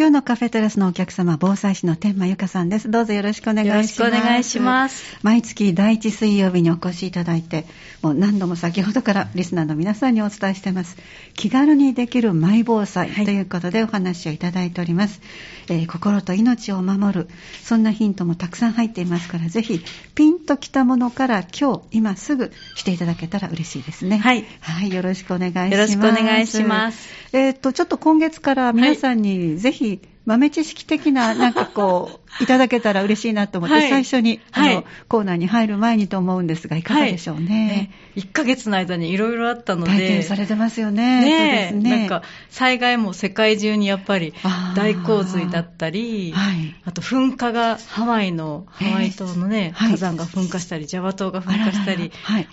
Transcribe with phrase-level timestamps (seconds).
[0.00, 2.90] 今日のカフェテラスのお客様、防災士の天満由香さんです。
[2.90, 4.00] どうぞよろしくお願いします。
[4.00, 5.18] よろしくお願いします。
[5.22, 7.66] 毎月第一水曜日にお越しいただいて、
[8.00, 10.96] もう何度も先ほどからリスナーの皆さんにお伝えしてます。
[11.34, 15.20] 気軽にできるマイ防災ということでお話をいただいております。
[15.68, 17.28] えー心と命を守る、
[17.62, 19.82] そんなヒントもたくさん入っていますから、ぜひ
[20.14, 24.16] ピンときたものから今日、今すぐしていただけたら嬉しいですね。
[24.16, 25.72] はいはい、よろしくお願いします。
[25.74, 27.06] よろしくお願いします。
[27.34, 29.89] えーっと、ちょっと今月から皆さんにぜひ
[30.26, 33.90] 豆知識的な なんかこう、いただけたら嬉しいなと思って、はい。
[33.90, 34.84] 最初に、あの、はい。
[35.08, 37.90] コーナーに入る前にと思うんですが、いかがでしょうね。
[38.16, 39.90] 1ヶ月の間にいろいろあったので。
[39.90, 41.20] 体験されてますよね。
[41.20, 41.70] ねえ。
[41.70, 41.98] そうですね。
[41.98, 44.34] なんか災害も世界中にやっぱり
[44.76, 46.74] 大洪水だったり、はい。
[46.84, 48.90] あと噴火がハワイの、えー。
[48.90, 49.90] ハワイ島のね、はい。
[49.92, 52.12] 火山が噴火したり、ジャワ島が噴火したり、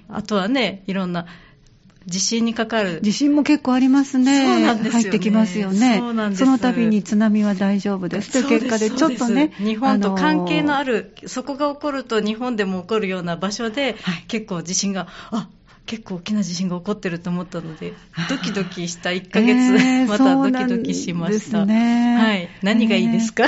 [0.10, 1.28] あとはね、いろんな
[2.08, 3.00] 地震にかかる。
[3.02, 4.46] 地震も結構ありますね。
[4.46, 5.02] そうなんですよね。
[5.02, 5.98] 入ってきますよね。
[6.00, 6.46] そうなんです。
[6.46, 8.32] の度に津波は大丈夫です。
[8.32, 14.24] という結果で、ちょっとね、日本と関係のある、る、そこが起こると日本でも起こるような場所で、はい。
[14.28, 15.50] 結構地震が、あ
[15.88, 17.94] 結構大きな地震が起こってると思ったので
[18.30, 21.66] ドキドキした1ヶ月、えー またドキドキしました。
[21.66, 22.18] ね。
[22.18, 22.50] はい。
[22.62, 23.46] 何がいいですか、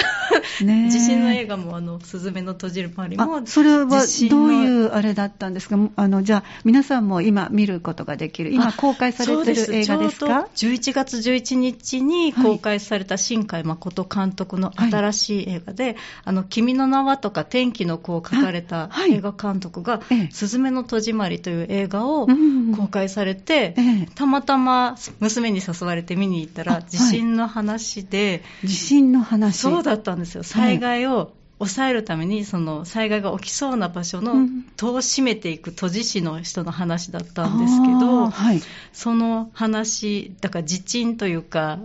[0.61, 0.87] ね。
[0.87, 3.85] え 地震の映画も、あの、すずめの閉じる周りも、あそれは
[4.29, 5.77] どういうあれだったんですか？
[5.95, 10.47] あの、じゃあ、皆さんも今見ることができる、今あ公開されてる映画ですか？
[10.55, 20.29] ちょうど11月11日に公開された新海誠監督の新しい映画で、あの、君の名はとか天気の子を書かれた映画監督が、ええ。
[20.31, 22.28] すずめの戸締まりという映画をうん
[22.75, 29.59] 公開されて、ええたまたま娘に誘われて見に行ったら地震の話で、地震の話。
[29.59, 30.43] そうだったんですよ。
[30.43, 38.61] 災害を抑えるために、その災害が起きそうな場所のうん戸を閉めていく都知事の人の話だったんですけど、はい。
[38.93, 41.79] その話、だから地震というか、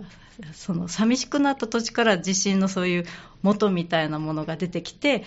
[0.53, 3.05] その寂しくなった土地から地震のそういう
[3.41, 5.23] 元みたいなものが出てきて、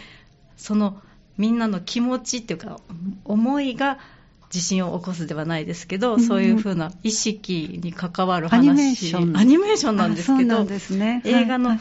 [0.57, 1.01] その
[1.37, 2.81] みんなの気持ちっていうか、
[3.25, 3.99] 思いが
[4.51, 8.71] 地震を起こすではないですけど、うんそういうふうな意識に関わる話。
[8.71, 9.37] アニメーション。
[9.37, 11.23] アニメーションなんですけど、ね。
[11.25, 11.81] 映画の、はい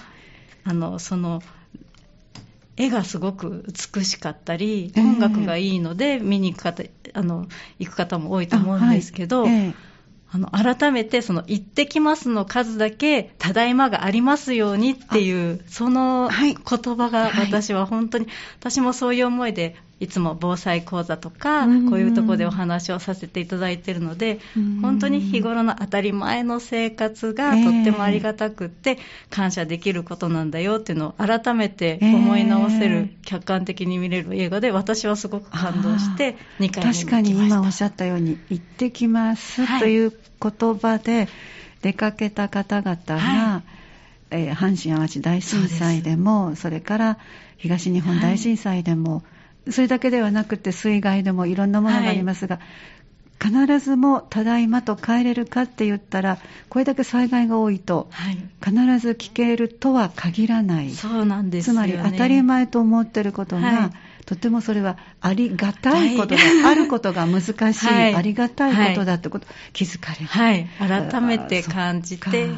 [0.64, 1.42] あの、その、
[2.76, 3.64] 絵がすごく
[3.96, 5.02] 美しかったり、ええ。
[5.02, 6.84] 音楽がいいので、見に行く方、
[7.14, 7.48] あの、
[7.80, 9.52] 行く方も多いと思うんですけど、あはい。
[9.54, 9.88] ええ
[10.30, 16.54] あの、改めて、その、行ってきますの数だけ、ただいまがありますようにっていう、そのはい。
[16.54, 17.46] 言葉がはい。
[17.46, 18.28] 私は本当に、
[18.60, 28.98] 私もそういう思いで、いつも防災講座とか、うんこういうところでお話をさせていただいているのでうん、本当に日頃の当たり前の生活がええとってもありがたくって、
[29.30, 37.06] 感謝できることなんだよっていうのを改めて思い直せる、客観的に見れる映画で、私はすごく感動して、2回見に行きました。
[37.06, 39.80] 確かに今おっしゃったように、行ってきますはい。
[39.80, 41.28] という言葉で
[41.82, 43.64] 出かけた方々が、は
[44.30, 47.18] えー阪神・淡路大震災でも、それから
[47.58, 49.24] 東日本大震災でも、
[49.72, 52.60] それだけではなくて水害でもいろんなものがありますが、
[53.40, 56.40] 必ずもただいまと帰れるかって言ったら、
[56.70, 58.38] これだけ災害が多いと、はい。
[58.64, 60.92] 必ず聞けるとは限らない。
[60.92, 61.88] そうなんですよ、ね。
[61.94, 63.92] つまり当たり前と思ってることが、はい
[64.28, 67.42] とてもそれはありがたいことだ、はいあることが難
[67.74, 68.16] しい、はい。
[68.16, 70.26] ありがたいことだってこと、気づかれる。
[70.26, 72.50] はい、改めて感じて、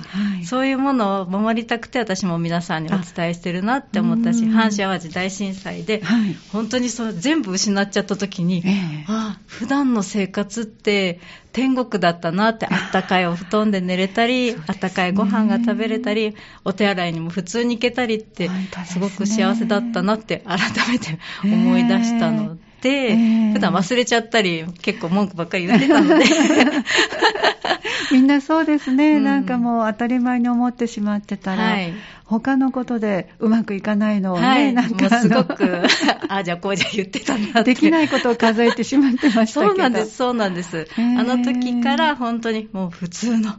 [0.44, 4.52] そそういうものを守りたくて、私も皆さんにお伝えしてるなって思ったし、うん。
[4.52, 6.36] 阪神・淡路大震災で、はい。
[6.52, 9.06] 本当にそう全部失っちゃった時に、ええ。
[9.08, 11.20] ああ普段の生活って
[11.52, 18.50] 天国だったなって、あったかいお布団で寝れたり、あったかいご飯が食べれたり、お手洗いにも普通に行けたりって
[18.86, 20.60] すごく幸せだったなって改
[20.92, 26.26] めて思い出したので、ええ普段忘れちゃったり、結構文句ばっかり言ってたので、
[28.14, 31.94] みんなそうですね、うんなんかもう当たり前に思ってしまってたら、はい
[32.30, 35.88] 他のことでうまくいかないのをね、はい、なんかすごあく、あ
[36.38, 37.54] あ、じゃあこうじゃ言ってたなって。
[37.54, 39.72] のできないことを数えてしまってましたけど。
[39.72, 40.88] そうなんです、そうなんです。
[40.96, 43.56] ーあの時から本当にもう普通の、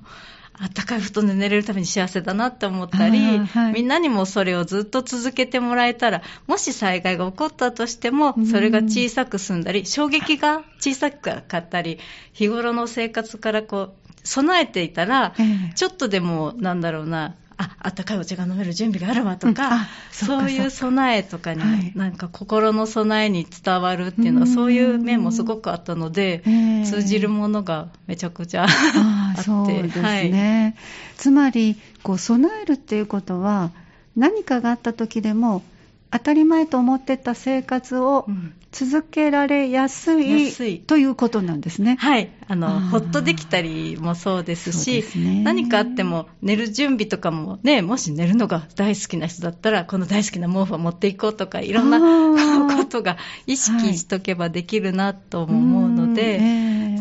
[0.62, 11.98] あったかい布団で寝れるために幸せだなって思ったり、はいみんなにもそれをずっと続けてもらえたら、もし災害が起こったとしてもうん、それが小さく済んだり、衝撃が小さかったり、
[12.34, 15.74] 日頃の生活からこう、備えていたら、ええ。
[15.74, 19.54] ちょっとでも、なんだろうな、あ、あったかいお茶が飲める準備があるわとうん
[20.12, 21.92] そういう備えとかにも、はい。
[21.94, 24.54] なんか心の備えに伝わるっていうのは、うん。
[24.54, 26.84] そういう面もすごくあったので、ええ。
[26.84, 28.66] 通じるものがめちゃくちゃあ
[29.34, 30.30] って、そうですはい。
[30.30, 30.76] ね、
[31.16, 33.70] つまりこう備えるっていうことは
[34.16, 35.62] 何かがあった時でも
[36.10, 41.96] 当たり前と思ってた生活をうん続けられやすい,、ということなんですね。
[41.98, 42.88] はい、あのあー。
[42.90, 45.42] ほっとできたりもそうですしですね。
[45.42, 51.98] 何かあっても寝る準備とかもねもし寝るのが大好きな人だったらこの大好きな毛布を持っていこうとかいろんな
[52.76, 56.40] ことが意識しとけばできるなとも思うので、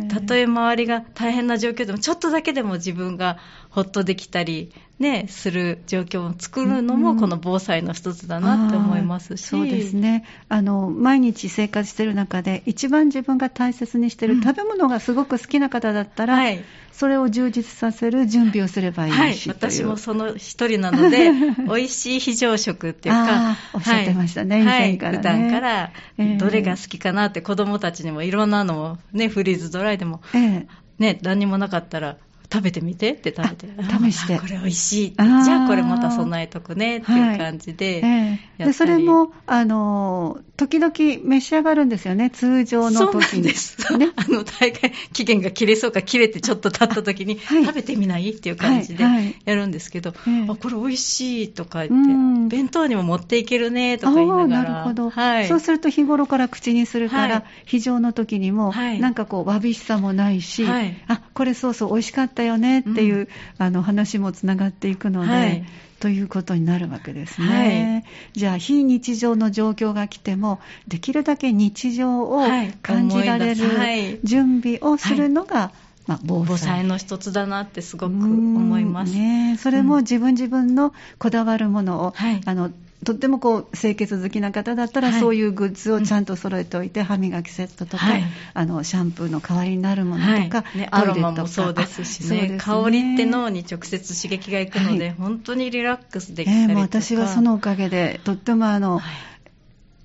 [0.10, 3.38] たとえ周りが大変な状況でもちょっとだけでも自分が
[3.70, 10.26] ほっとできたり、ね、する状況を作るのうんもこの防災の一つだなって思いますし、あーそうですね。
[10.50, 14.42] あの毎日生活している中で一番自分が大切にしているうん。
[14.42, 16.62] 食べ物がすごく好きな方だったら、はい。
[16.92, 21.32] それを充実させる準備をすればいいし、はい、私もその一人なので、
[21.66, 24.96] 美味しい非常食っていうか、おっしゃってましたねはい。
[24.96, 25.18] 以前からね。
[25.20, 26.38] 普段からええ。
[26.38, 30.68] どれが好きかなって子供たちにもいろんなのをね、フリーズドライでも、ええ。
[30.98, 32.18] ね、何にもなかったら、
[32.52, 34.36] 食べてみてって食べて、あ試して。
[34.36, 35.12] あこれ美味しい。
[35.12, 38.40] じゃあこれまた備えとくねっていう感じで、ええ。
[38.58, 40.94] やでそれもあの時々
[41.24, 42.30] 召し上がるんですよね。
[42.30, 43.40] 通常の時に。
[43.40, 43.98] んです。
[43.98, 44.10] ね。
[44.18, 47.66] あの、大会期限が切れそうか切れてちょっと経った時に、はい。
[47.66, 49.36] 食べてみないっていう感じではいはい。
[49.46, 50.48] やるんですけど、ええ。
[50.50, 52.50] あ、これ美味しいとかう言って、ん。
[52.50, 54.44] 弁当にも持っていけるねとか言いながら。
[54.44, 55.48] ああなるほど、はい。
[55.48, 57.44] そうすると日頃から口にするから、はい。
[57.66, 59.00] 非常の時にも、はい。
[59.00, 60.98] なんかこうわびしさもないし、はい。
[61.08, 63.28] あこれそうそう美味しかったよねっていう、うん。
[63.60, 65.66] あの話もつながっていくので、はい。
[66.02, 68.04] ということになるわけですね、
[68.34, 70.60] じゃあ非日常の状況が来ても
[70.90, 72.74] できるだけ日常をはい。
[72.82, 75.72] 感じられる準備をするのが、
[76.08, 76.84] まあ、防災。
[76.84, 79.14] の一つだなってすごく思います。
[79.14, 79.18] うん。
[79.18, 82.42] ね、それも自分自分のこだわるものを、はい。
[82.46, 82.70] あの
[83.06, 85.20] とってもこう清潔好きな方だったら、はい。
[85.20, 88.24] そういうグッズをちゃんと揃えておいて、歯磨きセットとか、はい。
[88.54, 90.78] あのシャンプーの代わりになるものとか、はい。
[90.78, 92.26] ね、アロマもそうですしね。
[92.26, 95.16] あそうです香りって脳に直接刺激がいくので、はい。
[95.18, 99.29] 本当にリラックスできたりええとか、もう私はそのおかげで、とってもあの、はい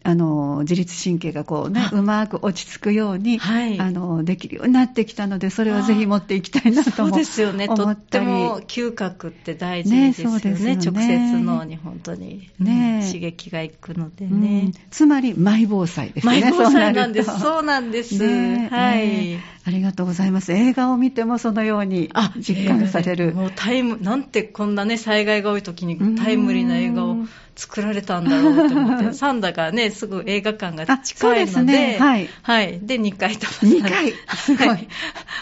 [0.05, 1.95] あの自律神経がこうねあ。
[1.95, 3.81] うまく落ち着くように、はい。
[3.81, 10.77] あのできるようになってきたのでそれをぜひ持っていきたいなとそうもですよね、と思っっても嗅覚って大事ですよね、ねね。
[10.77, 14.41] 直接脳に本当に、ねうん刺激がいくのでうん。
[14.41, 14.73] ね。
[14.91, 16.41] つまりマイ防災ですね。
[16.41, 18.69] マイ防災なんです、そうなんです、ね。
[18.71, 19.55] えはい。
[19.67, 20.53] ありがとうございます。
[20.53, 23.33] 映画を見てもそのように実感される。
[23.35, 27.14] もうタイム、なんてこんなね、災害が多い時にうんタイムリーな映画を
[27.57, 32.81] 作られたんだろうと思って、 サンダがね、すぐ映画館が近いので、ですねはいはい。
[32.83, 34.89] で、2回とも二回すごいはい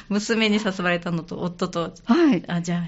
[0.09, 2.43] 娘に誘われたのと、夫と、はい。
[2.47, 2.81] あ、じゃあ、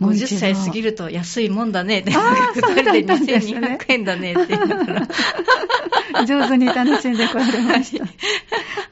[0.00, 5.08] 50もう一度歳過ぎると安いもんだねって、あー2人でそうだったんですね2200円だねって言いながら。
[6.26, 8.04] 上手に楽しんでこられました。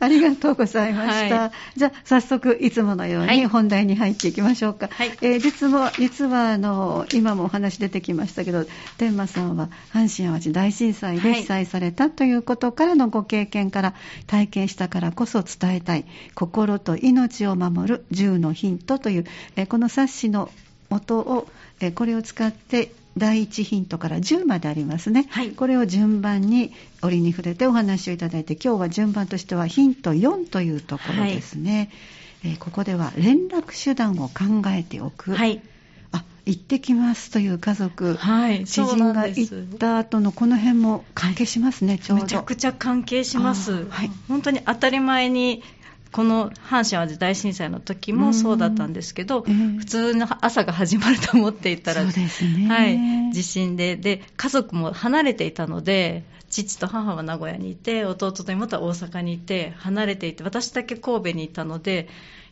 [0.00, 1.40] ありがとうございました。
[1.40, 4.88] はじゃあ、早速、いつものようはいに本題に入っていきましょうか。
[4.92, 8.66] はいえー実は、実は、あの、今もお話出てきましたけど、
[8.98, 13.94] 天馬さんは阪神・淡路大震災ではい被災されたということからのご経験から、
[14.26, 16.04] 体験したからこそ伝えたい、
[16.34, 19.24] 心と命を守る10のヒントという、
[19.56, 20.50] えーこの冊子の
[20.90, 21.48] 元を、
[21.80, 25.26] えーこれを使って、第1ヒントから10までありますね。
[25.30, 26.72] はいこれを順番に
[27.02, 31.90] 折に触れてお話をいただいて、今日は順番としてはヒント4というところですね。
[32.44, 35.34] えーここでは連絡手段を考えておく。
[35.34, 35.60] はい。
[36.48, 38.64] あ、行ってきますという家族、はい。
[38.64, 42.24] 知人が行った後のこの辺も関係しますね、ちょうど。
[42.24, 45.62] めちゃくちゃ関係します、はい本当に当たり前に
[46.12, 52.12] この阪神・淡路大震災の時もそうだったんですけど、ええ普通の朝が始まると思っていたら、ね。
[52.68, 62.08] はい、地震でで家族も離れていたので父と母は名古屋にいて弟と妹は大阪にいて離れていて私だけ神戸にいたので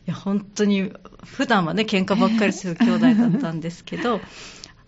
[0.07, 0.93] いや本当に
[1.25, 4.21] 普段はね喧嘩ばっかりする兄弟だったんですけど、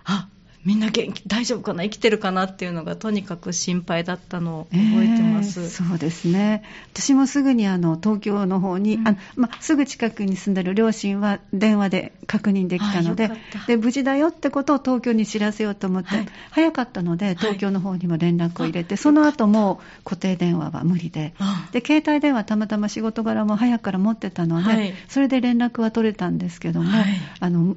[0.05, 0.29] あ
[0.65, 5.61] みんな元気大丈夫かな生きてるかなっていうのがとにかく心配だったのを覚えてます。
[5.61, 6.63] えーそうですね。
[6.93, 9.07] 私もすぐにあの東京の方に、うん。
[9.07, 13.31] あま、すぐ近くに住んでる両親は電話で確認できたので
[13.67, 16.27] で無事だよってことを東京に知らせようと思って、はい。
[16.51, 21.33] 早かったので東京の方にも連絡を入れて、その後もう固定電話は無理で。
[21.39, 24.93] あで携帯電話たまたま仕事柄も早くから持ってたので、はい。
[25.07, 27.05] それで連絡は取れたんですけども、はい。
[27.39, 27.75] あの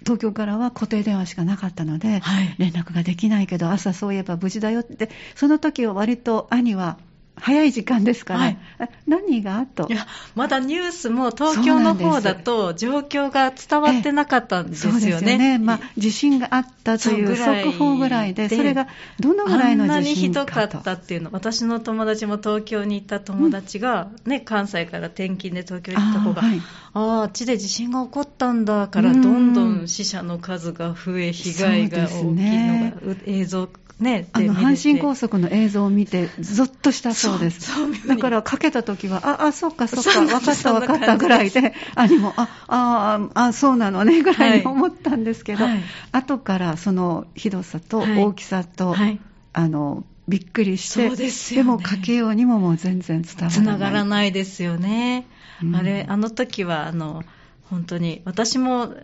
[0.00, 2.54] 東京からは固定電話しかなかったので、はい。
[2.58, 6.98] 連絡ができないけど朝そういえば無事だよってその時は割と兄は
[7.36, 8.58] 早い時間ですから、はい。
[9.06, 9.88] 何がと？
[9.88, 15.32] いやまだニュースも東京の方だと状況が伝わってなかったんですそうですよね。
[15.32, 18.88] よね、まあ、地震があったという速報ぐらいで、でそれが
[19.18, 20.78] どのぐらいのあんなに地ひどか震かと。
[20.78, 26.60] ったっていうの、私の友達も東京に行った友達が、ね、関西から転勤で東京に行った子が、あーはい。
[26.94, 29.22] ああ、あっちで地震が起こったんだから、うん。
[29.22, 33.68] どんどん死者の数が増え、被害が大きいのが、う映像、
[34.00, 38.08] ね、あの阪神高速の映像を見て、ぞっとしたそうです。
[38.08, 45.82] だからかけたときは、あ、あ、そっかそうなんです分かった分かったぐらいで、 兄も、あ、あ、あ、そうなのね、ぐらいに思ったんですけど、はい。
[46.12, 48.24] 後からそのひどさとはい。
[48.24, 49.20] 大きさと、はい。
[49.52, 51.62] あの、びっくりして、でね。
[51.62, 53.52] もかけようにももう全然伝わらない。
[53.52, 55.26] つながらないですよね。
[55.62, 55.76] うん。
[55.76, 57.22] あれ、あの時は、あの、
[57.64, 58.94] 本当に、私も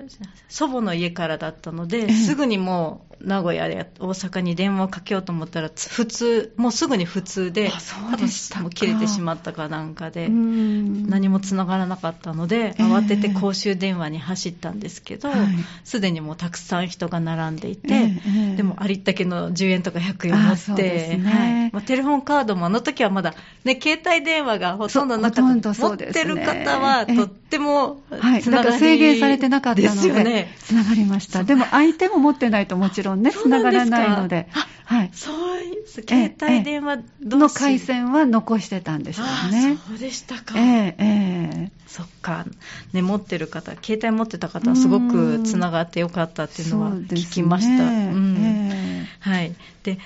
[0.48, 2.12] 祖母の家からだったので、ええ。
[2.12, 8.60] すぐにもう名古屋や大阪に電話をかけようと思ったら、つ普通、もうすぐに普通で、あそうでしたか。
[8.60, 11.08] 多分もう切れてしまったかなんかで、うん。
[11.08, 15.38] 何もつながらなかったので、ええ慌てて公衆電話に走ったんですけどはい、
[15.84, 21.22] すで、にもうたくさん人が並んでいて、ええええでもありったけの10円とか100円を持あって、ね。
[21.24, 21.70] はい。
[21.72, 23.34] まあ、テレフォンカードもあの時はまだ、
[23.64, 25.42] ね、携帯電話がほとんどなかった。
[25.42, 30.54] そうほとんどそ持ってる方はええとってもはい、だつながりから制限されてなかったのですよで、ね。
[30.58, 31.44] つながりました。
[31.44, 34.48] でも相手も持ってないともちろんね、そうつながらないので、
[34.84, 35.10] はい。
[35.12, 39.78] そういう携帯電話の回線は残してたんでしょああうね。
[39.88, 40.58] そうでしたか。
[40.58, 42.44] ええええそっか、
[42.92, 47.84] ね、持ってる方、携帯持ってた方はすごくつながってよかったっていうのは聞きました。
[47.84, 49.54] うんえはい。
[49.82, 49.98] で、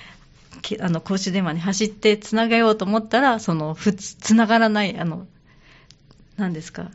[0.63, 5.27] きあの、公衆電話に走ってつなげようと思ったら、その、ふつ、つながらない、あの、
[6.37, 6.91] 何ですか？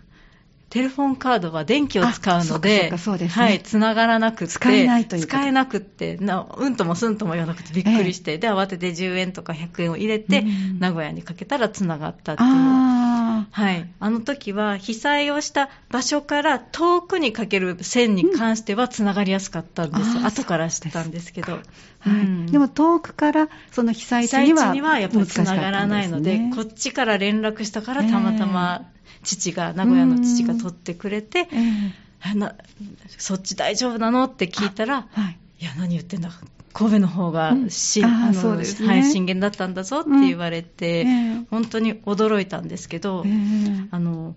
[0.69, 3.45] テレフォンカードは電気を使うので、そうかそうですね。
[3.45, 10.79] はい、つながらなくって、使えないという使えなくって、なうんともすんとも言わなくてびっくりして、で、慌てて10円とか100円を入れて、うん。
[10.79, 12.49] 名古屋にかけたらつながったっていう。
[12.49, 21.55] あはい、あの時は被災をした場所から遠くにかける線に関してはつながりやすかったんです、うん後から知ったんですけど、あ、
[22.09, 22.19] はい。
[22.21, 22.45] うん。
[22.47, 28.85] でも遠くからその被災地地にはやっぱりつながらないので、難しかったんこっちから連絡したからたまたま
[29.23, 31.47] 父が、名古屋の父が取ってくれて、
[33.17, 34.25] そっち大丈夫なの？
[34.25, 35.37] って聞いたら、はい。
[35.59, 35.65] い。
[35.65, 36.31] や、何言ってんだ、
[36.73, 38.05] 神戸の方がし、うん。
[38.07, 38.87] あーあのそうですね。
[38.87, 41.07] はい、震源だったんだぞって言われて、うん。
[41.07, 44.35] ええ本当に驚いたんですけど、ええあの、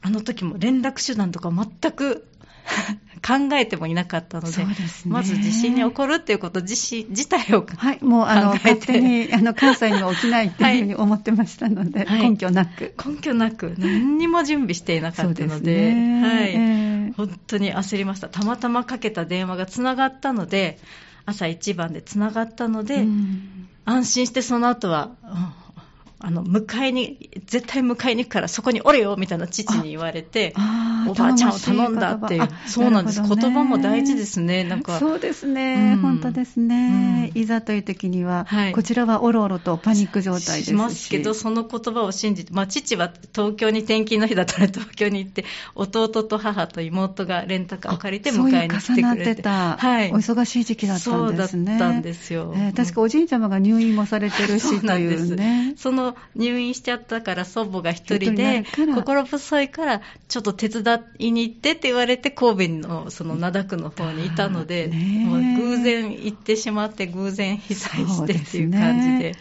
[0.00, 2.26] あの時も連絡手段とか全く
[3.26, 4.76] 考えてもいなかったので、ね。
[5.06, 8.68] まず地震に起こるっていうこと自身自体を、はい、もうあの考えて。
[8.68, 12.30] 勝手にあの関西には起きないっていうふうに 思ってましたので、はい。
[12.30, 12.94] 根拠なく。
[13.04, 16.22] 根拠なく何にも準備していなかったので、ね。
[16.22, 17.12] はい、ええ。
[17.16, 18.28] 本当に焦りました。
[18.28, 20.78] たまたまかけた電話がつながったので、
[21.26, 23.68] 朝一番でつながったので、うん。
[23.84, 25.68] 安心してその後は、うん
[26.20, 30.52] あの、迎えに、絶対迎えに行くからそこにおれよみたいな父に言われて、
[31.06, 33.20] おばあちゃんを頼んだっていうそうなんです。
[33.20, 34.64] ね言葉も大事ですね。
[34.64, 34.98] なんか。
[34.98, 49.32] そうですね、うん本当ですね、うんいざという時には、はいこちらはおろおろとパニック状態ですししますけど、その言葉を信じて、まあ、父は東京に転勤の日だったら東京に行って、弟と母と妹がレンタカーを借りて迎えに来てくれて。
[49.32, 50.10] ってた、はい。
[50.12, 51.72] お忙しい時期だったんですね。
[51.72, 52.54] そうだったんですよ。
[52.56, 55.74] えー確かおじいちゃまが入院もされてるしうなんですいうね。
[55.76, 58.64] その入院しちゃったから祖母が一人で
[58.94, 60.87] 心細いからちょっと手伝
[61.18, 69.34] いに行ってって言われて神戸のその灘区の方にいたので、もう偶然行ってしまって偶然被災してっていう感じで。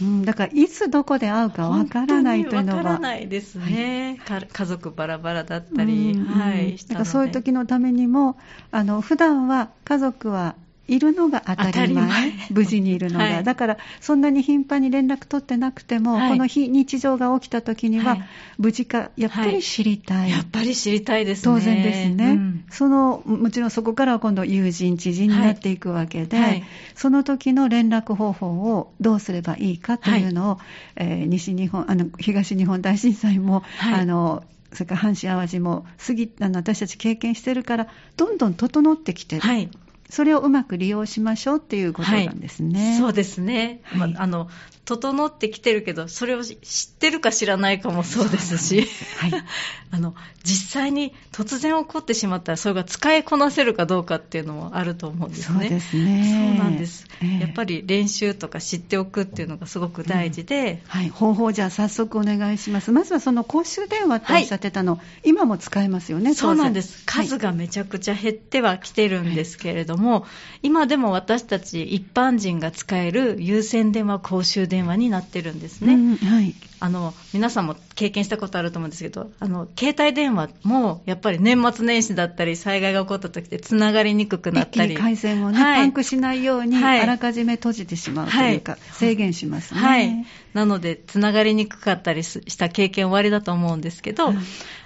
[0.00, 2.78] うん、だからいつどこで会うかわからないというのは。
[2.78, 6.94] わからないですね、か家族バラバラだったり、うんはい、したので。
[6.94, 8.36] だからそういう時のためにも、
[8.70, 10.56] あの普段は家族は
[10.88, 13.44] いるのが当たり前、無事にいるのが、はい。
[13.44, 16.30] だからそんなに頻繁に連絡取ってなくても、はい。
[16.30, 18.28] この非日常が起きた時には、はい。
[18.58, 20.30] 無事か、やっぱり知りたい。
[20.30, 21.54] やっぱり知りたいですね。
[21.54, 22.64] 当然ですね、うん。
[22.70, 30.58] そのもちろんそこからは今度友人知人になっていくわけで、その時の連絡方法をどうすればいいかというのを、
[30.96, 34.00] えー西日本あの東日本大震災も、はい。
[34.00, 39.70] あのそれから阪神・淡路も過ぎあの私たち経験してるからどんどん整ってきてる、はい
[40.12, 42.98] それをうまく利用しましょうっていうことなんですね。
[43.00, 44.12] そうですね、はい。
[44.12, 44.50] まあ、あの
[44.84, 49.32] 整ってきてるけど、それを知ってるか知らないかもそうですし、はい。
[49.90, 55.60] あの実際に突然起こってしまったら、それが使いこなせるかどうかっていうのもあると思うんですね。
[55.60, 56.56] そうですね。
[56.58, 57.40] そうなんです、ええ。
[57.40, 62.92] やっぱり練習とか知っておくっていうのがすごく大事で、はい、方法じゃあ早速お願いします。
[62.92, 70.26] まずはその公衆電話っておっしゃってたの、今も使えますよね、そうなんです、はい数がめちゃくちゃ減ってはきてるんですけれども、も、
[70.62, 75.94] 今でも私たち一般人が使える有線電話、公衆電話になってるんですね。
[75.94, 76.54] うんはい。
[76.80, 89.80] あの皆さんも経験したことあると思うんですけど、あの携帯電話もやっぱり年末年始だったり、災害が起こった時ってつながりにくくなったり、回線をね、はいパンクしないように、はいあらかじめ閉じてしまうというか、はい制限しますね。
[89.80, 94.36] はい、なので、つながりにくかったりした経験終わりだと思うんですけど、はい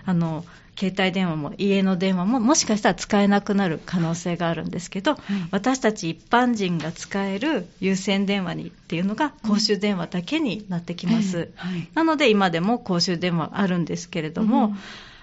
[0.04, 0.44] あの
[0.78, 5.16] 携帯電話も家の電話ももしかしたら使えなくなる可能性があるんですけど、
[5.50, 11.38] 私たち一般人が使える有線電話にっていうのが公衆電話だけになってきます。
[11.38, 11.52] ええ。
[11.56, 11.88] はい。
[11.94, 14.76] なので今でも公衆電話あるんですけれども、うん。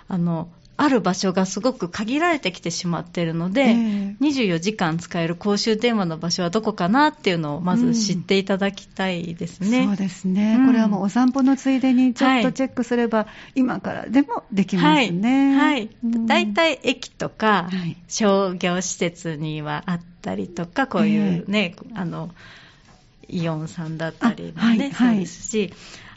[0.08, 4.24] あのある場所がすごく限られてきてしまっているので、ええ。
[4.24, 9.86] 24時間使える公衆電話の場所はどこかなっていうのをまず知っていただきたいですね。
[9.86, 10.66] そうですね、うん。
[10.66, 15.56] これはもうお散歩のついでにちょっはいとチェックすれば、今からでもできますね。
[15.56, 15.76] はい。
[15.76, 15.90] はい。
[16.04, 16.26] うん。
[16.26, 17.98] 大体駅とかはい。
[18.08, 22.34] 商業施設にはあったりとか、こういうね、あの、
[23.28, 24.94] イオンさんだったりもね、はい。
[24.94, 25.74] そうですし、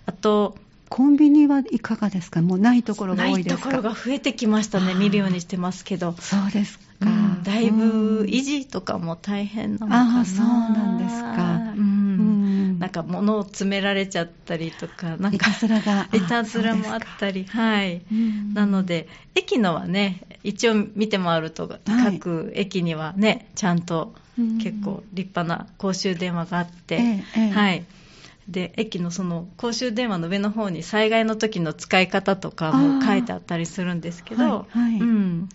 [0.06, 0.56] あと、
[0.88, 2.43] コンビニはいかがですか？
[2.43, 3.62] もうないところがない多いですか？
[3.62, 6.14] ところが増えてきましたね、見るようにしてますけど。
[6.19, 6.85] そうですか。
[7.00, 10.21] うんだいぶ維い持とかも大変なのかな。
[10.21, 16.09] あーそうなんですかううんんなんか物を詰められちゃったりとか、なんかいたずらが。
[16.12, 18.02] いたずらもあったり、はい。
[18.55, 26.99] なので、駅のはね、一応見て回ると、各駅にはね、ちゃんとうん結構立派な公衆電話があって、え
[27.37, 27.85] えええはい。
[28.48, 35.48] で、駅のその公衆電話の上の方に災害の時の使い方とかも書いてあったりするんですけど、はいはいうん。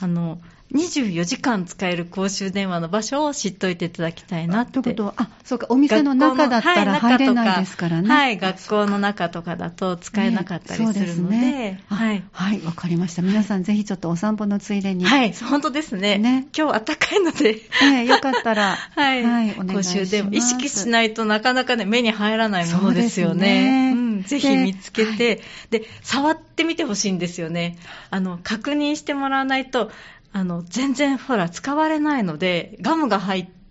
[0.00, 0.40] あの、
[0.72, 4.72] 24時間使える公衆電話の場所を知っておいていただきたいなって。
[4.72, 8.08] ということは、あ、そうか、お店の中だったら入れないですからね。
[8.08, 12.24] はい、学校の中とかだと使えなかったりするので、ねそうですねあはい。
[12.32, 13.22] はい、わかりました。
[13.22, 15.04] 皆さんぜひちょっとお散歩のついでに。
[15.04, 16.18] はい、本当ですね。
[16.18, 19.98] ね今日暖かいので、ええよかったら、 はい、はい、お願いします。
[19.98, 23.92] 公衆電話、意識しないとなかなかね、目に入らないものですよね
[24.26, 27.78] ぜひで見つけて、で、触ってみてほしいんですよね。
[28.10, 29.90] あの、確認してもらわないと、
[30.32, 33.62] あの、全然ほら、使われないので、ガムが入って、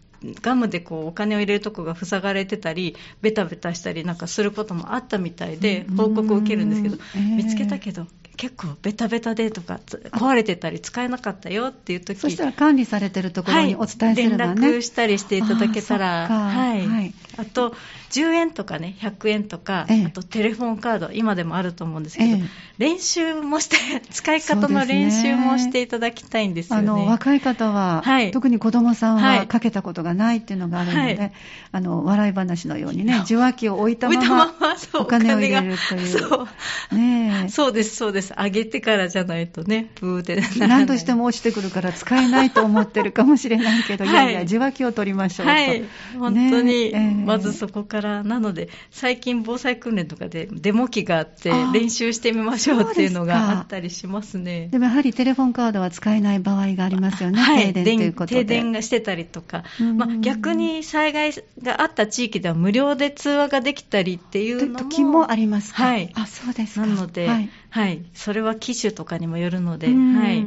[0.41, 5.97] ガムでこうお金を入れるとこが塞がれてたり、ベタベタしたりなんかすることもあったみたいで、うん。
[5.97, 8.05] 報告を受けるんですけど、ええ見つけたけど、
[8.37, 14.61] 結構ベタベタでとか、つ壊れてたり使えなかったよっていう時そしたら管理されてるところにお伝えすればね。
[14.61, 17.13] 連絡したりしていただけたら、はい、はい。
[17.37, 17.73] あと
[18.11, 20.05] 10円とかね、100円とか、ええ。
[20.07, 22.43] あとテレフォンカード、今でもあると思うんですけど、ええ。
[22.77, 23.77] 練習もして、
[24.11, 26.89] 使い方の練習もしていただきたいんですよね。
[26.89, 28.31] あの若い方は、はい。
[28.31, 29.47] 特に子供さんははい。
[29.47, 31.31] かけたことがないっていうのがあるので、はい。
[31.71, 34.53] あの笑い話のようにね、受話器を置いたまま
[34.95, 36.07] お金を入れるという。
[36.07, 36.47] そ
[36.91, 36.95] う。
[36.95, 37.49] ねえ。
[37.49, 38.30] そうです、そうです。
[38.37, 44.33] 上げてからじゃないとね、ブーってな何としても落ちてくるから使えないと思ってるかもしれないけど、 はいい、やい。
[44.33, 45.51] や、受話器を取りましょうと。
[45.51, 45.83] はい、
[46.17, 46.93] 本当に、
[47.25, 54.67] まずそこから、なので、最近、防災訓練とかでデモ機があってあ、練習してみましょうっていうのがあったりしますね。
[54.71, 58.41] でもやはりテレフォンカードは使えない場合がありますよね、はい、停電ということで。
[58.41, 59.97] 停電がしてたりとか、うん。
[59.97, 65.83] まあ、逆に災害があった地域では無料で通話ができたりっていうのも時もありますか？
[65.83, 66.09] はい。
[66.13, 66.85] あ、そうですか。
[66.85, 70.15] なので、はいはい、それは機種とかにもよるので、うん。
[70.15, 70.45] はい、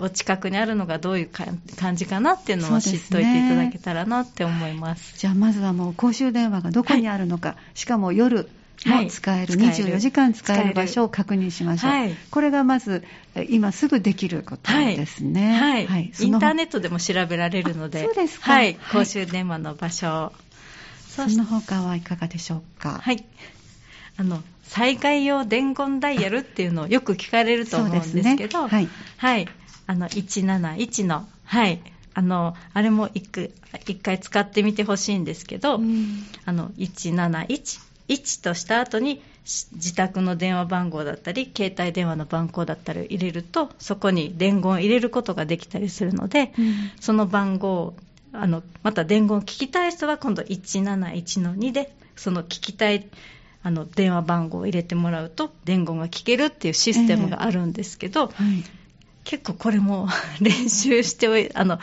[0.00, 3.16] お近くにあるのがどういうか感じかなっていうのは知っそうですね。
[3.16, 5.18] といていただけたらなって思います。
[5.18, 9.54] じゃあまずはもう公衆電話がどこにあるのか、しかも夜も使える、はい使える。
[9.54, 11.90] 24時間使える場所を確認しましょう。
[11.90, 13.02] はいこれがまず、
[13.34, 15.58] え今すぐできることですね。
[15.58, 18.52] はい、インターネッットでも調べられるので、あそうですか。
[18.52, 19.04] はい、はい。
[19.04, 20.32] 公衆電話の場所、
[21.08, 23.00] その他はいかがでしょうか？
[23.02, 23.24] はい。
[24.18, 29.48] あの、災害用伝言ダイヤルっていうのをよく聞かれると思うんですけど、ねはいはい。
[29.86, 31.80] あの、171の、はい。
[32.14, 33.28] あの、あれも一
[33.96, 47.94] 回使ってみてほしいんですけど、うんあの、171、1とした後に、し自宅の電話番号だったり、携帯電話の番号だったりを入れると、そこに伝言を入れることができたりするので、うんその番号、
[48.32, 53.06] あの、また伝言を聞きたい人は今度171の2で、その聞きたい、
[53.62, 58.32] あの、電話番号を入れてもらうと、伝言が聞けるっていうシステムがあるんですけど、はい
[59.24, 60.08] 結構これも
[60.40, 61.78] 練習しておい、あの、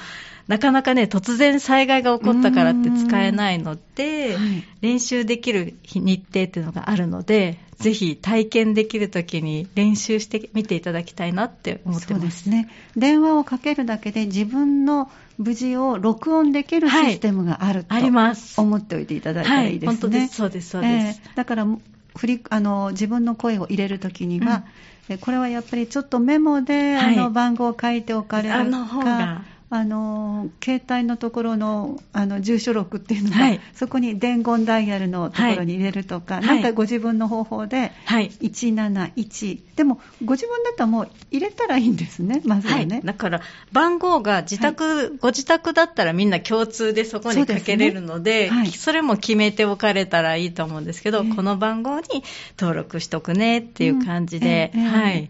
[0.47, 12.25] なかなかね、突然災害が起こったからって使えないので、はい練習できる日日程っていうのがあるので、ぜひ体験できるときに練習してみていただきたいなって思ってそうま。
[12.25, 12.69] ですすね。
[12.95, 18.59] 電話をかけるだけで自分の無事を録音できるシステムがあると、あります。
[18.59, 19.87] 思っておいていただいたらいいですね。
[19.87, 20.35] はい、本当です。
[20.35, 21.21] そうです、そうです。
[21.25, 21.67] えーだから
[22.15, 24.63] 振りあの自分の声を入れるときには、
[25.09, 29.43] えこれはやっぱりちょっとメモで、はいあの番号を書いておかれるかあの方が
[29.75, 33.59] あの携帯のところのあの住所録っていうのが、はい。
[33.73, 36.45] そこに伝言ダイヤルのところに入れるとか、はい。
[36.45, 38.29] なんかご自分の方法で、はい。
[38.29, 43.41] 171でもご自分だったらもう入れたらいいんですねまずはね、だから
[43.73, 48.71] 番号が自宅、ご自宅だったらみんな共通でそこにかけれるので、そねはい。
[48.71, 51.35] それも決めておかれたらいいと思うんですけど、ええ。
[51.35, 52.23] この番号に
[52.57, 54.81] 登録しとくねっていう感じで、うん。
[54.81, 54.87] ええ。
[54.87, 55.29] はい。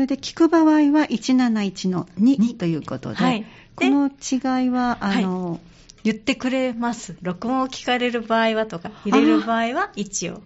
[0.00, 3.44] それで聞く場合は171の2ということで、はい
[3.76, 5.60] この違いはあの、
[6.04, 7.16] 言ってくれます。
[7.20, 10.42] 録音を聞かれる場合はとか、入れる場合は1を、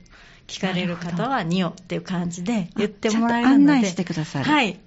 [0.49, 3.73] 聞かれる方は2をっていう感じで言ってもらえるので。
[3.73, 4.81] 案内してくださるはい。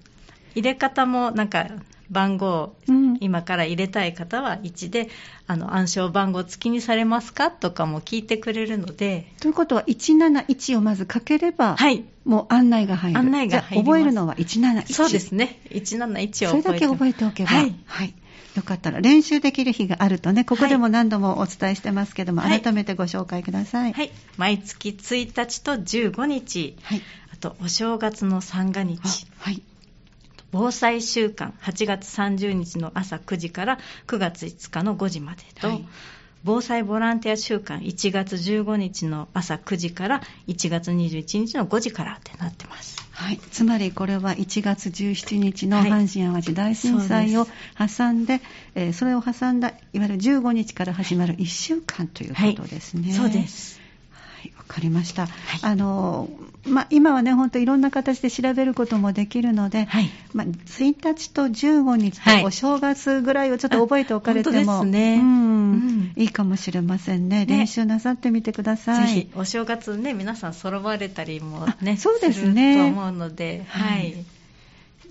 [0.57, 1.67] 入れ方もなんか
[2.09, 5.09] 番号、うん今から入れたい方は1で、
[5.47, 12.03] あの暗証番号付きにされますかとかも聞いてくれるので、ということは171をまずかければ、はい。
[12.25, 15.59] もう案内が入る案内が入りますじゃあ覚えるのは171そうですね。
[15.71, 17.63] 171を覚えてそれだけ覚えておけば、は
[18.03, 18.13] い。
[18.55, 23.93] よかったら練習できる日があるとね、ここでも何度もお伝えしてますけども、はい改めてご紹介ください。
[23.93, 24.11] はい。
[24.37, 27.01] 毎月1日と15日、はい。
[27.33, 29.61] あとお正月の三が日、あはい。
[30.51, 35.85] 防災週間8月30日の朝9時から9月5日の5時までと、はい
[36.43, 42.95] 防災ボランティア週間1月15日の朝9時から1月21日の5時からってなってます。
[43.11, 47.51] はい、つまりこれは1月17日のはい阪神・淡路大震災をそ
[47.97, 48.41] 挟んで、
[48.75, 53.11] えーそれを挟んだいわゆる15日から始まる1週間ということですね。
[53.11, 53.45] そうで。
[53.47, 53.86] す。
[54.67, 55.27] かりました。
[55.61, 56.29] あの
[56.65, 60.09] まあ、今はね、本当いろんな形で調べることもできるので、はい。
[60.33, 67.45] まあ、1日と15日はいとお正月ぐらいをちょっと覚えておかれても、当ですねうんうんいいかもしれませんね。
[67.45, 69.07] ね練習なさってみてください。
[69.07, 74.36] ぜひ、お正月ね、皆さん揃われたりもね、あそうですねると思うので、ははいい。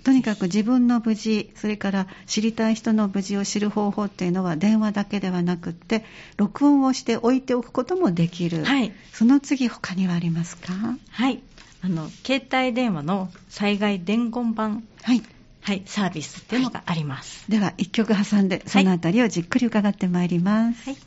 [0.07, 6.05] とにかく自分の無事、それから知りたい人の無事を知る方法っていうのは電話だけではなくって、
[6.37, 8.65] 録音をして置いておくこともできる。
[8.65, 8.93] はい。
[9.13, 10.73] その次他にはありますか？
[11.11, 11.43] はい。
[11.83, 15.25] あの、携帯電話の災害伝言版、はい。
[15.63, 17.51] はい、サービスっていうのがあります。
[17.51, 20.89] では、一曲挟んで、そのあたりをじっくり伺ってまいります。
[20.89, 20.99] はい。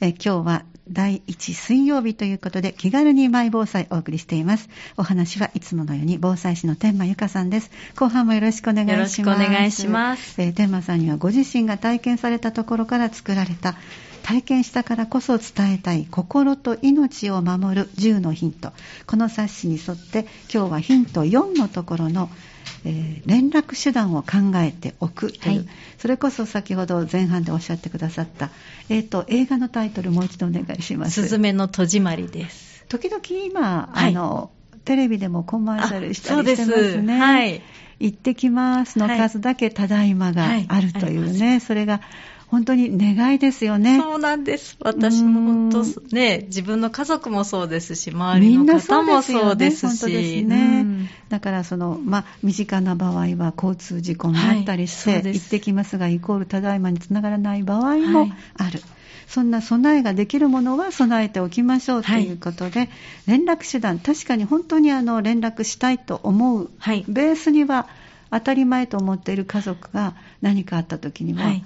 [0.00, 4.68] え今日は第1水曜日ということで気軽にマイ防災お送りしています。
[4.96, 7.70] お話はいつものように防災士の天満由香さんです。
[7.96, 9.20] 後半もよろしくお願いします。
[9.20, 10.40] よろしくお願いします。
[10.40, 13.74] えー天満さんにはご自身が体験されたところから作られた
[14.22, 18.72] 体験したからこそ伝えたい心と命を守る10のヒント。
[19.06, 22.28] この冊子に沿って今日はヒント4のところの
[22.86, 25.68] えー連絡手段を考えておくという、はい
[25.98, 28.50] それこそ先ほど前半でおっしゃってくださった、
[28.90, 32.84] えー、と映画のタイトルもう一度お願いしますすずめの戸締まりです。
[32.88, 34.50] 時々今、はいあの
[34.84, 37.02] テレビでもコマーシャルしたりしてますす。
[37.02, 37.18] ね。
[37.18, 37.62] はい。
[37.98, 42.00] 行ってきますの数だけただいまがはいあるというね、はいそれが
[42.48, 44.00] 本当に願いですよね。
[44.00, 44.76] そうなんです。
[44.80, 58.80] 私も本当うね、自分の家族もそうですし、周りの方もそうですそうですよねうんだからその、まあ、身近な場合は交通事故があったりして、はい行ってきますがイコールただいまにつながらない場合もはいある。
[59.26, 62.88] そんな備えができるものは備えておきましょうということで、
[63.26, 67.04] 連絡手段、確かに本当にあの連絡したいと思う、はい。
[67.08, 67.88] ベースには
[68.30, 71.64] 当たり前と思っている家族が何かあった時には、はい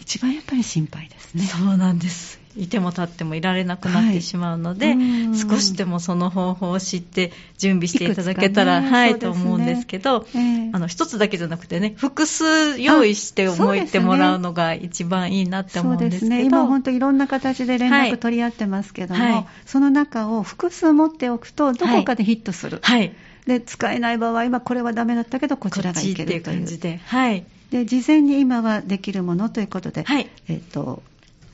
[0.00, 1.44] 一番やっぱり心配ですね。
[1.44, 2.40] そうなんです。
[2.56, 16.30] いても立ってもいられなくなってしまうので、はいうん少しでもその方法を知って準備していただけたら、ねはい、ねと思うんですけど、ええあの、一つだけじゃなくてね、複数用意してあ思いてもらうのが一番いいなって思うんですけど。
[16.30, 16.44] ね。
[16.44, 22.80] 今本当いろんな形で連絡取り合ってますけども、はいその中を複数持っておくと、どこかでヒットする。
[22.82, 23.14] はい。
[23.46, 26.42] で、使えない場合は、これはダメだったけど、こちらがいけるという。
[26.42, 27.00] 感じで。
[27.06, 27.44] はい。
[27.70, 30.28] で、事前に今はできるものということで、はい。
[30.48, 31.02] えっ、と、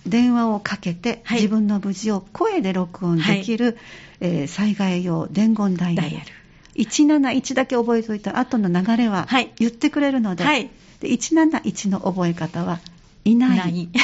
[0.06, 3.76] 電話をかけて、はい自分の無事を声で録音できる、
[4.20, 6.08] えー災害用伝言ダイヤル。
[6.08, 6.32] ダイヤル。
[6.76, 10.70] 171だけ覚えておいた後の流れははい言ってくれるので、はい。
[11.00, 12.80] で171の覚え方は
[13.24, 13.88] いない。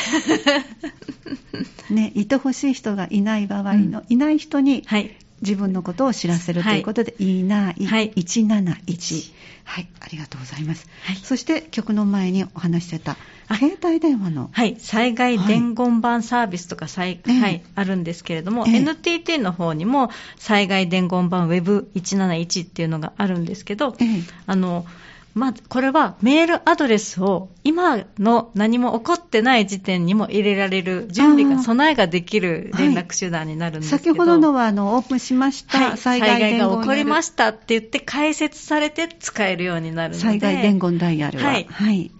[1.90, 5.14] ね、いてほしい人がいない場合の、いない人にはい。
[5.42, 8.12] 自分のことを知らせるということで、い、ない、はい。
[8.12, 9.32] 171。
[9.64, 10.88] はい、ありがとうございます。
[11.04, 11.16] はい。
[11.16, 13.16] そして曲の前にお話してた、
[13.48, 17.20] あ携帯電話の、はい、災害伝言板サービスとか、さい。
[17.26, 18.76] ええはい、あるんですけれども、ええ。
[18.76, 24.08] NTT の方にも災害伝言板 Web171 っていうのがあるんですけど、ええ。
[24.46, 24.86] あの
[25.34, 41.46] まず、これはメールアドレスを今の何も起こってない時点にも入れられる、準備が、備えができる連絡手段になるんですけど、先ほどのはあのオープンしました、はい、災害が起こりましたって言って解説されて使えるようになるので、災害伝言ダイヤルは。
[41.46, 41.66] はい。
[41.70, 42.10] はい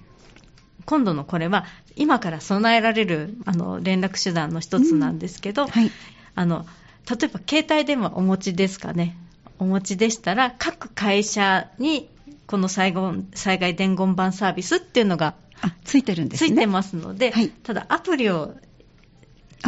[0.84, 5.90] 今度のこれは、今から備えられるあの連絡手段の一つなんですけど、うんはい、
[6.34, 6.66] あの
[7.08, 9.16] 例えば携帯電話お持ちですかね。
[9.58, 12.08] お持ちでしたら、各会社に
[12.52, 15.34] この災害伝言板サービスっていうのが
[15.84, 16.50] ついてるんですね。
[16.50, 18.54] ついてますので、はい、ただアプリを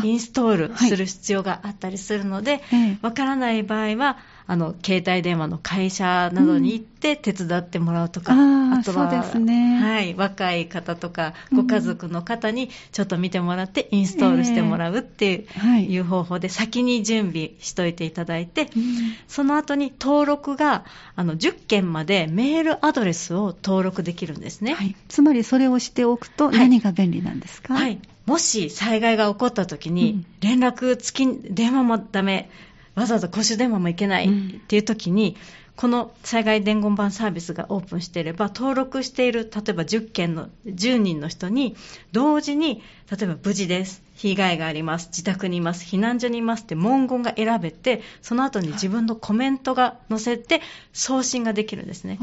[0.02, 2.58] インストールする必要があったりするので、わ、
[3.02, 15.98] はい、からない場合は、あの携帯電話の会社などに行って手伝ってもらうとか、うん、あとは、ね、はい、若い方とかご家族の方にちょっと見てもらってインストールしてもらうっていう,、い。
[15.98, 20.84] う方法で先に準備しといていただいて、うん、その後に登録が
[21.16, 32.50] あの10件までメールアドレスを登録できるんですね、はい、つまりそれをしておくと何が便利なんですか、はい、はいもし災害が起こった時に、連絡付き、電話もダメ、
[32.94, 35.36] わざわざ公衆電話も行けないっていう時に、
[35.76, 41.74] この災害伝言板サービスがオープンしていれば、登録している、例えば10件の、10人の人に、
[42.12, 44.02] 同時に、例えば無事です。
[44.14, 50.62] 被害があります、自宅にいます、避難所にいますって文言が選べて、その後に自分のコメントが載せて
[50.92, 52.18] 送信ができるんですね。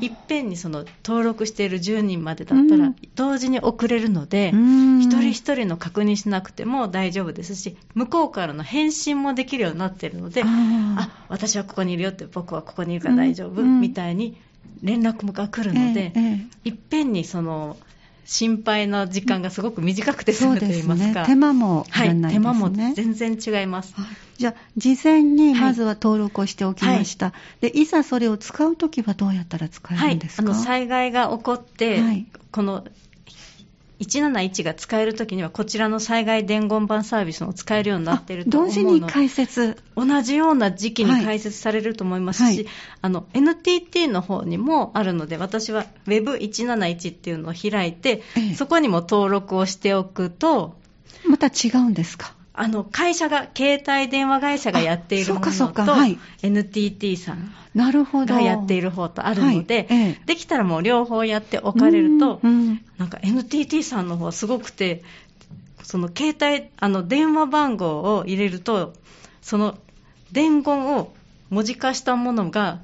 [0.00, 4.52] いっぺんにその登録している10人までだったら、同時に送れるので、
[5.00, 14.36] 一人一人の確認しなくても大丈夫ですし、向こうからの返信もできるようになっているので、あ、私はここにいるよって、僕はここにいるから大丈夫、みたいに
[14.82, 16.12] 連絡が来るので、
[16.64, 17.76] いっぺんにその、
[18.28, 21.22] 心配な時間がすごく短くて済むといいますか。
[21.22, 21.90] ね、手間もね。
[21.90, 23.94] はい、手間も全然違います。
[24.36, 27.30] じゃあ、事前にまずは登録をしておきました。
[27.30, 32.84] はい、で、いざそれを使うときはどうやったら使えるんですか、はい、あの災害が起こって、はい、この
[34.00, 38.74] 171が使えるときには、こちらの災害伝言板サービスも使えるようになっていると思うの。
[38.74, 39.76] 同時に解説。
[39.96, 42.54] 同じような時期に解説されると思いますし、はい。
[42.56, 42.66] はい、
[43.02, 50.76] あの NTT の方にもあるので、私は Web171 っていうのを開いて、ええ、そこにも登録をしておくと、
[51.26, 52.37] また違うんですか？
[52.60, 59.86] あの会社が、携帯電話会社がやっているものと、はい、NTT さんがやっている方とあるので、はい。
[59.90, 65.02] ええ、できたらもう両方やっておかれると、うんうん、なんか NTT さんの方はすごくて、
[65.84, 68.92] その携帯、あの電話番号を入れると、
[69.40, 69.78] その
[70.32, 71.12] 伝言を
[71.50, 72.80] 文字化したものが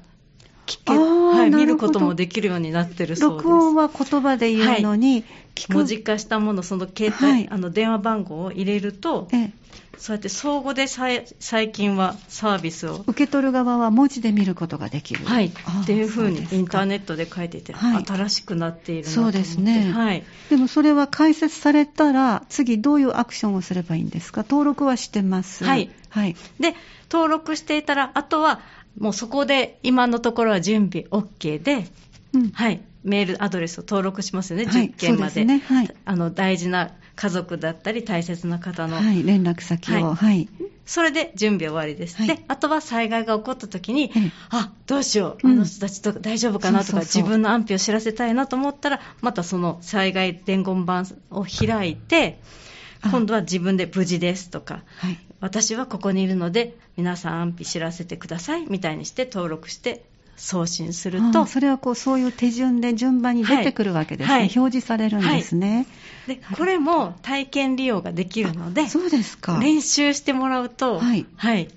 [0.65, 3.47] 聞け、はい、見ることもできるようになってるそうです。
[3.47, 5.25] 録音は言葉で言うのに、はい、
[5.69, 9.51] 文字化したもの、その携帯、はい、あの電話番号を入れると、ええ、
[9.97, 19.37] そうやって相互で最近はサービスを受け取る側は文字で見ることができる、はい、っていうふうにインターネットで書いてて、はい、新しくなっているなと思って。
[19.37, 24.43] そうですね、はい、でもそれは解説されたら次どういうアクションをすればいいんですか？
[24.43, 25.63] 登録はしてます。
[25.63, 26.75] はい、はい、で
[27.11, 28.59] 登録していたらあとは
[28.97, 31.85] もうそこで今のところは準備 OK で、
[32.33, 35.41] うん、はい、メールアドレスを登録しますよね、10件まで。
[35.41, 35.59] でね。
[35.59, 40.49] はい、あの大事な家族だったり大切な方の、はい、連絡先を、はい、
[40.85, 44.11] それで準備終わりです、はい、であとは災害が起こった時に、
[44.49, 52.39] あどうしよう、あの人たちと大丈夫かなとか、自分の安否を知らせたいなと思ったらまたその災害伝言板を開いて
[53.03, 60.03] 今度は自分で無事ですとか、はい、私はここにいるので皆さん安否知らせてくださいみたいにして登録して
[60.37, 61.45] 送信すると。
[61.45, 64.47] それはこうそういう手順で順番に出てくるわけですね、はい。
[64.47, 65.87] はい、表示されるんですね、
[66.27, 69.59] はい、でこれも体験利用ができるのでそうですか。
[69.59, 71.69] 練習してもらうとはい、はい。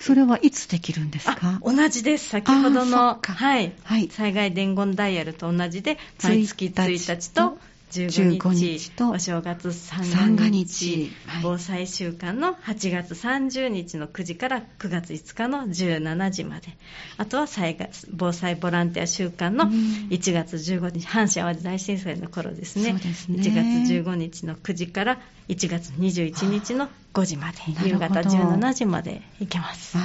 [0.00, 1.60] それはいつできるんですか？
[1.62, 2.28] 同じです。
[2.28, 7.56] 先ほどの、はい、はい、災害伝言ダイヤルと同じで、毎月1日と
[7.90, 16.76] 15日とお正月三が日、防災週間の8月30日の9時から9月5日の17時まで。
[17.16, 22.94] あとは災害防災ボランティア週間の1月15日、阪神・淡路大震災の頃ですね。
[22.94, 23.38] ですね。
[23.38, 25.18] 1月15日の9時から
[25.48, 27.58] 1月21日の5時まで。
[27.86, 29.96] 夕方17時まで行けます。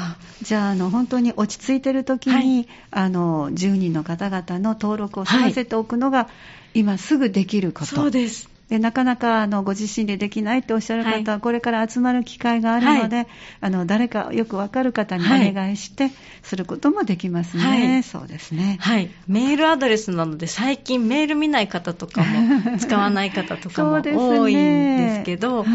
[0.43, 6.27] じゃああの本当に落ち着いてる時に、はい、あの10人の方々の登録を済ませておくのが、はい
[6.73, 7.85] 今すぐできること。
[7.85, 8.49] そうです。
[8.69, 13.27] でなかなかあのご自身でできないっておっしゃる方は、これから集まる機会があるので、はい、
[13.61, 16.11] あの誰かよくわかる方にお願いして、
[16.43, 25.69] することもできますね、はい、そうですね、はい、メールアドレスなので、最近、メール見ない方とかも、 使わない方とかも多いんですけど、ね、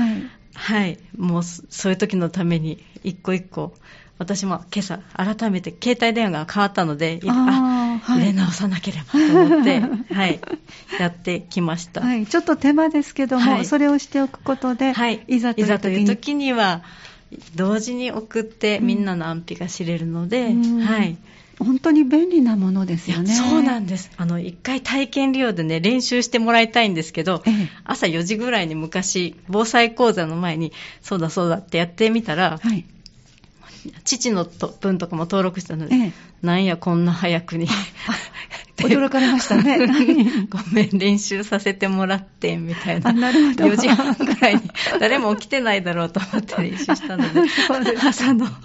[0.54, 3.74] はい、はい、もうそういう時のために、一個一個
[4.18, 9.80] 私も今朝改めて携帯電話が変わったので、あーはい入れ直さなければと思って、
[10.12, 10.40] はい、
[11.00, 12.00] やってきました。
[12.00, 16.82] はい、ちょっと手間ですけども、はいそれをしておくことで、はい、いざという時には
[17.54, 21.16] 同時に送ってみんなの安否が知れるので、うんはい。
[21.58, 23.32] 本当に便利なものですよね。
[23.32, 24.10] そうなんです。
[24.16, 32.84] あの、一回体験利用でね、練習してもらいたいんですけど、ええ朝4時ぐらいに昔、防災講座の前に、そうだそうだってやってみたら、はい。
[34.04, 36.12] 父のと分とかも登録したので、ええ。
[36.44, 37.66] なんやこんな早くに。
[38.76, 39.78] 驚かれましたね。
[40.50, 43.10] ごめん、練習させてもらって、みたいな。
[43.10, 44.62] あなるほど4時半ぐらいに、
[45.00, 47.42] 誰も起きてないだろうと思って練習したので、
[47.96, 48.46] 朝の。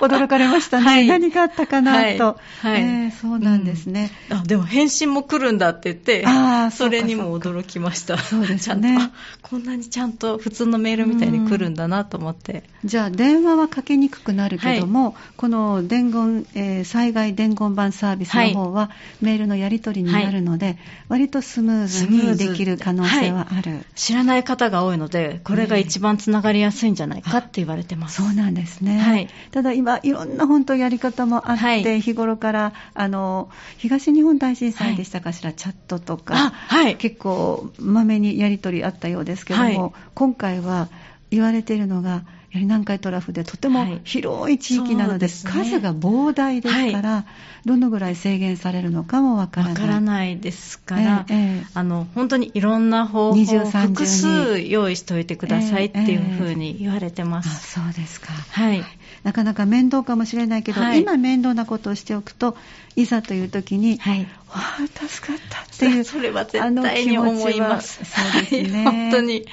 [0.00, 0.84] 驚かれましたね。
[0.84, 1.98] はい何があったかなと。
[1.98, 4.10] はいはいええそうなんですね。
[4.30, 8.16] あ、でも返信も来るんだって言って、あーそれにも驚きました。
[8.16, 9.10] そうですね
[9.42, 12.64] こんなにちゃんと普通のメールみたいに来るんだなと思って。
[12.84, 18.90] じゃあ、電話はかけにくくなるけども、この伝言、えー災害伝言板サービスの方は、
[19.20, 23.84] メールのやり取りになるので、割とスムーズにできる可能性はある。
[23.94, 28.22] 知らない方が多いので、これが一番つながりやすいんじゃないかって言われてます。
[28.22, 28.98] そうなんですね。
[28.98, 29.28] はい。
[29.50, 32.00] ただ今、いろんな本当やり方もあって、はい。
[32.00, 36.52] 日頃から、あの、東日本大震災でしたかしら、チャットとか。
[36.98, 39.92] 結構まめにやり取りあったようですけども、はい。
[40.14, 40.88] 今回は
[41.30, 47.24] 言われているのが、やはり南海トラフでとてもはい広い地域なので、そうですね数が膨大ですから、
[47.64, 49.74] どのぐらい制限されるのかもわからない。
[49.74, 57.72] わからないですから、ええええあの本当にいろんな方法二重三重に複数用意しておいてくださいっていうふうに言われてまあす。
[57.74, 58.32] そうですか。
[58.32, 58.84] はい。
[59.22, 62.56] なかなか面倒かもしれないけど、はい今面倒なことをしておくと、
[62.96, 64.22] いざという時に、はい。
[64.22, 66.04] わあ、助かったっていう。
[66.04, 68.00] それは絶対に思います。
[68.04, 68.84] そうですね。
[68.84, 69.46] はい本当に。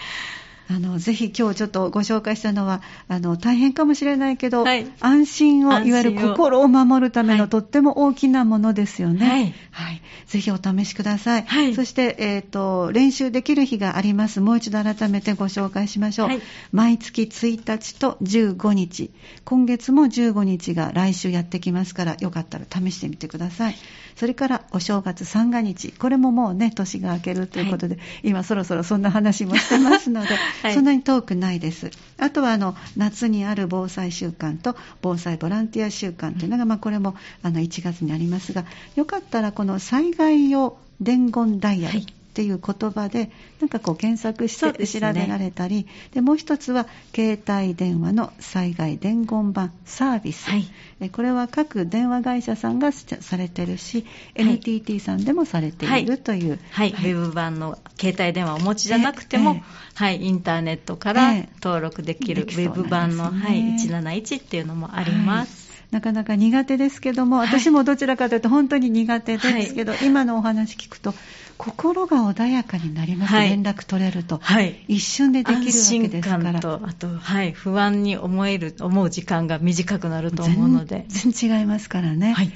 [0.70, 9.28] あの、ぜひ今日ちょっとご紹介したのは、あの、大変かもしれないけど、はい安心を、いわゆる心を守るためのはいとっても大きなものですよね。
[9.28, 10.02] はいはい。
[10.26, 11.44] ぜひお試しください。
[11.44, 14.42] はいそして、えっ、と、練習できる日があります。
[14.42, 16.28] もう一度改めてご紹介しましょう。
[16.28, 19.12] はい毎月1日と15日。
[19.46, 23.76] 今月も15日が来週やってきますから、よかったら試してみてください。
[24.18, 25.92] それから、お正月三が日。
[25.92, 30.30] これももうね、年が明けるということで、今そろそろそんな話もしてますので、
[30.62, 31.92] はいそんなに遠くないです。
[32.18, 38.66] あとは、あの、夏にある防災週間と防災ボランティア週間というのが、まあ、これも、あの、1月にありますが、
[38.96, 42.00] よかったら、この災害用伝言ダイヤル。
[42.00, 50.68] はいっていう言葉で、なんかこう検索して調べられたり、でもう一つは携帯電話の災害伝言板サービス、はい。
[51.00, 54.50] でこれは各電話会社さんがされてるし、はい。
[54.50, 59.64] NTT さんでもされているという、はい、ウェブ版の携帯電話をお持ちじゃなくても、ええ
[59.96, 61.50] はい、インターネットからええ。
[61.64, 65.68] 登録できるウェブ版の、はい、171っていうのもあります。
[65.92, 67.48] なかなか苦手ですけども、はい。
[67.48, 71.14] 私もどちらかというと本当に苦手ですけど、今のお話聞くと、
[71.58, 74.40] 心が穏やかになります、はい連絡取れると。
[74.42, 74.84] はい。
[74.88, 76.44] 一瞬でできるわ安け心ですから。
[76.44, 81.06] 感と、あと、はい、不安に思える、思う時間が短くなると思うので。
[81.08, 82.34] 全然違いますからね。
[82.34, 82.52] はい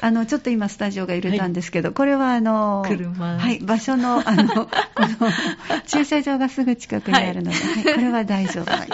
[0.00, 5.30] あの、ちょっと今スタジオが揺れたんですけど、これはあの、車はい、場所の、あの、 この、
[5.86, 8.70] 駐車場がすぐ近くにあるので、はいこれは大丈夫。
[8.70, 8.88] はい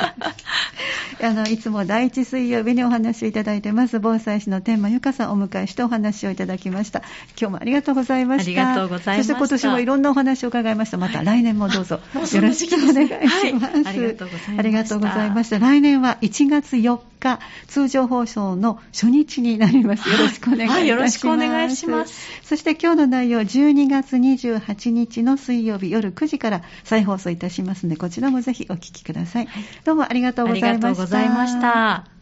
[1.22, 7.02] あの、いつも第一水曜日にお話をいただいてます、防災士の天満由香さんをお迎えしてお話をいただきました。
[7.38, 8.62] 今日もありがとうございました。
[8.62, 10.98] ありがとうございました今年もいろんなお話を伺いました。
[10.98, 13.82] また来年もどうぞ よろしくお願いします。
[13.82, 15.58] はいありがとうございましたありがとうございました。
[15.58, 20.08] 来年は1月4日、通常放送の初日になります。
[20.10, 20.78] よろしくお願いします。
[20.78, 22.14] はいよろしくお願いします。
[22.42, 29.48] そして今日の内容、12月28日の水曜日夜9時から再放送いたしますので、こちらもぜひお聞きください。
[29.84, 30.88] どうもありがとうございました。
[30.88, 32.19] ありがとうございました。